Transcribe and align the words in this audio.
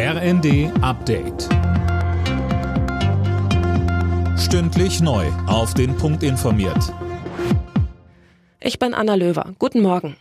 RND 0.00 0.70
Update. 0.80 1.48
Stündlich 4.38 5.00
neu. 5.00 5.26
Auf 5.48 5.74
den 5.74 5.96
Punkt 5.96 6.22
informiert. 6.22 6.94
Ich 8.60 8.78
bin 8.78 8.94
Anna 8.94 9.16
Löwer. 9.16 9.54
Guten 9.58 9.80
Morgen. 9.80 10.14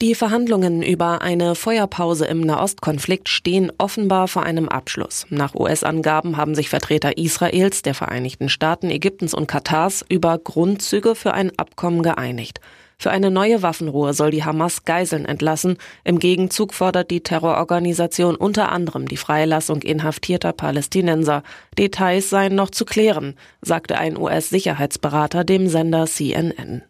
Die 0.00 0.14
Verhandlungen 0.14 0.84
über 0.84 1.20
eine 1.20 1.56
Feuerpause 1.56 2.26
im 2.26 2.42
Nahostkonflikt 2.42 3.28
stehen 3.28 3.72
offenbar 3.76 4.28
vor 4.28 4.44
einem 4.44 4.68
Abschluss. 4.68 5.26
Nach 5.30 5.56
US-Angaben 5.56 6.36
haben 6.36 6.54
sich 6.54 6.68
Vertreter 6.68 7.18
Israels, 7.18 7.82
der 7.82 7.94
Vereinigten 7.94 8.48
Staaten, 8.48 8.88
Ägyptens 8.88 9.34
und 9.34 9.48
Katars 9.48 10.04
über 10.08 10.38
Grundzüge 10.38 11.16
für 11.16 11.34
ein 11.34 11.50
Abkommen 11.58 12.04
geeinigt. 12.04 12.60
Für 13.00 13.12
eine 13.12 13.30
neue 13.30 13.62
Waffenruhe 13.62 14.12
soll 14.12 14.32
die 14.32 14.42
Hamas 14.42 14.82
Geiseln 14.84 15.24
entlassen. 15.24 15.76
Im 16.02 16.18
Gegenzug 16.18 16.74
fordert 16.74 17.12
die 17.12 17.20
Terrororganisation 17.20 18.34
unter 18.34 18.72
anderem 18.72 19.06
die 19.06 19.16
Freilassung 19.16 19.82
inhaftierter 19.82 20.52
Palästinenser. 20.52 21.44
Details 21.78 22.28
seien 22.28 22.56
noch 22.56 22.70
zu 22.70 22.84
klären, 22.84 23.36
sagte 23.62 23.98
ein 23.98 24.16
US-Sicherheitsberater 24.16 25.44
dem 25.44 25.68
Sender 25.68 26.06
CNN. 26.06 26.82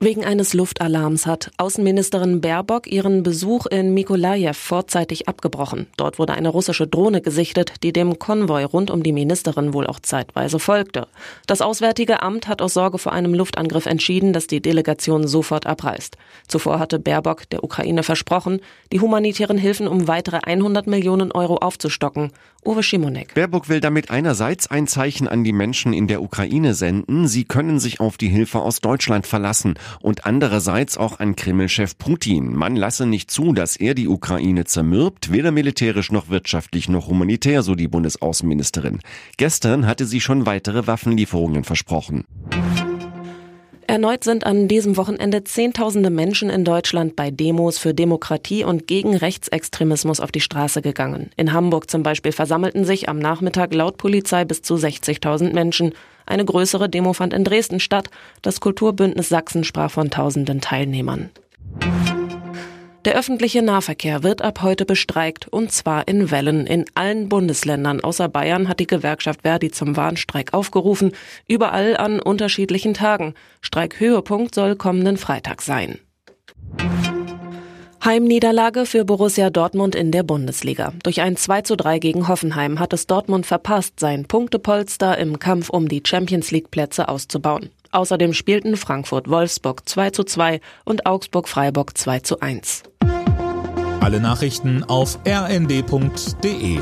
Wegen 0.00 0.24
eines 0.24 0.54
Luftalarms 0.54 1.26
hat 1.26 1.50
Außenministerin 1.56 2.40
Baerbock 2.40 2.86
ihren 2.86 3.24
Besuch 3.24 3.66
in 3.66 3.94
Mikolajew 3.94 4.52
vorzeitig 4.52 5.26
abgebrochen. 5.26 5.88
Dort 5.96 6.20
wurde 6.20 6.34
eine 6.34 6.50
russische 6.50 6.86
Drohne 6.86 7.20
gesichtet, 7.20 7.82
die 7.82 7.92
dem 7.92 8.16
Konvoi 8.20 8.62
rund 8.62 8.92
um 8.92 9.02
die 9.02 9.12
Ministerin 9.12 9.72
wohl 9.72 9.88
auch 9.88 9.98
zeitweise 9.98 10.60
folgte. 10.60 11.08
Das 11.48 11.60
Auswärtige 11.60 12.22
Amt 12.22 12.46
hat 12.46 12.62
aus 12.62 12.74
Sorge 12.74 12.98
vor 12.98 13.12
einem 13.12 13.34
Luftangriff 13.34 13.86
entschieden, 13.86 14.32
dass 14.32 14.46
die 14.46 14.62
Delegation 14.62 15.26
sofort 15.26 15.66
abreist. 15.66 16.16
Zuvor 16.46 16.78
hatte 16.78 17.00
Baerbock 17.00 17.50
der 17.50 17.64
Ukraine 17.64 18.04
versprochen, 18.04 18.60
die 18.92 19.00
humanitären 19.00 19.58
Hilfen 19.58 19.88
um 19.88 20.06
weitere 20.06 20.38
100 20.44 20.86
Millionen 20.86 21.32
Euro 21.32 21.56
aufzustocken. 21.56 22.30
Uwe 22.64 22.84
Schimonek. 22.84 23.34
Baerbock 23.34 23.68
will 23.68 23.80
damit 23.80 24.12
einerseits 24.12 24.70
ein 24.70 24.86
Zeichen 24.86 25.26
an 25.26 25.42
die 25.42 25.52
Menschen 25.52 25.92
in 25.92 26.06
der 26.06 26.22
Ukraine 26.22 26.74
senden, 26.74 27.26
sie 27.26 27.44
können 27.44 27.80
sich 27.80 27.98
auf 27.98 28.16
die 28.16 28.28
Hilfe 28.28 28.60
aus 28.60 28.80
Deutschland 28.80 29.26
verlassen 29.26 29.74
und 30.00 30.26
andererseits 30.26 30.96
auch 30.96 31.20
an 31.20 31.36
Kreml-Chef 31.36 31.98
Putin. 31.98 32.54
Man 32.54 32.76
lasse 32.76 33.06
nicht 33.06 33.30
zu, 33.30 33.52
dass 33.52 33.76
er 33.76 33.94
die 33.94 34.08
Ukraine 34.08 34.64
zermürbt, 34.64 35.32
weder 35.32 35.50
militärisch 35.50 36.12
noch 36.12 36.28
wirtschaftlich 36.28 36.88
noch 36.88 37.08
humanitär, 37.08 37.62
so 37.62 37.74
die 37.74 37.88
Bundesaußenministerin. 37.88 39.00
Gestern 39.36 39.86
hatte 39.86 40.06
sie 40.06 40.20
schon 40.20 40.46
weitere 40.46 40.86
Waffenlieferungen 40.86 41.64
versprochen. 41.64 42.24
Erneut 43.90 44.22
sind 44.22 44.44
an 44.44 44.68
diesem 44.68 44.98
Wochenende 44.98 45.44
Zehntausende 45.44 46.10
Menschen 46.10 46.50
in 46.50 46.62
Deutschland 46.62 47.16
bei 47.16 47.30
Demos 47.30 47.78
für 47.78 47.94
Demokratie 47.94 48.62
und 48.62 48.86
gegen 48.86 49.16
Rechtsextremismus 49.16 50.20
auf 50.20 50.30
die 50.30 50.42
Straße 50.42 50.82
gegangen. 50.82 51.30
In 51.38 51.54
Hamburg 51.54 51.88
zum 51.88 52.02
Beispiel 52.02 52.32
versammelten 52.32 52.84
sich 52.84 53.08
am 53.08 53.18
Nachmittag 53.18 53.72
laut 53.72 53.96
Polizei 53.96 54.44
bis 54.44 54.60
zu 54.60 54.74
60.000 54.74 55.54
Menschen. 55.54 55.94
Eine 56.26 56.44
größere 56.44 56.90
Demo 56.90 57.14
fand 57.14 57.32
in 57.32 57.44
Dresden 57.44 57.80
statt. 57.80 58.10
Das 58.42 58.60
Kulturbündnis 58.60 59.30
Sachsen 59.30 59.64
sprach 59.64 59.90
von 59.90 60.10
tausenden 60.10 60.60
Teilnehmern. 60.60 61.30
Der 63.08 63.16
öffentliche 63.16 63.62
Nahverkehr 63.62 64.22
wird 64.22 64.42
ab 64.42 64.60
heute 64.60 64.84
bestreikt, 64.84 65.48
und 65.48 65.72
zwar 65.72 66.06
in 66.08 66.30
Wellen. 66.30 66.66
In 66.66 66.84
allen 66.94 67.30
Bundesländern 67.30 68.04
außer 68.04 68.28
Bayern 68.28 68.68
hat 68.68 68.80
die 68.80 68.86
Gewerkschaft 68.86 69.40
Verdi 69.44 69.70
zum 69.70 69.96
Warnstreik 69.96 70.52
aufgerufen, 70.52 71.12
überall 71.46 71.96
an 71.96 72.20
unterschiedlichen 72.20 72.92
Tagen. 72.92 73.32
Streikhöhepunkt 73.62 74.54
soll 74.54 74.76
kommenden 74.76 75.16
Freitag 75.16 75.62
sein. 75.62 75.98
Heimniederlage 78.04 78.84
für 78.84 79.06
Borussia 79.06 79.48
Dortmund 79.48 79.94
in 79.94 80.12
der 80.12 80.22
Bundesliga. 80.22 80.92
Durch 81.02 81.22
ein 81.22 81.38
2 81.38 81.62
zu 81.62 81.78
3 81.78 82.00
gegen 82.00 82.28
Hoffenheim 82.28 82.78
hat 82.78 82.92
es 82.92 83.06
Dortmund 83.06 83.46
verpasst, 83.46 84.00
sein 84.00 84.26
Punktepolster 84.26 85.16
im 85.16 85.38
Kampf 85.38 85.70
um 85.70 85.88
die 85.88 86.02
Champions 86.06 86.50
League 86.50 86.70
Plätze 86.70 87.08
auszubauen. 87.08 87.70
Außerdem 87.90 88.32
spielten 88.32 88.76
Frankfurt 88.76 89.28
Wolfsburg 89.28 89.88
2 89.88 90.10
zu 90.10 90.24
2 90.24 90.60
und 90.84 91.06
Augsburg 91.06 91.48
Freiburg 91.48 91.96
2 91.96 92.20
zu 92.20 92.40
1. 92.40 92.82
Alle 94.00 94.20
Nachrichten 94.20 94.84
auf 94.84 95.18
rnd.de 95.26 96.78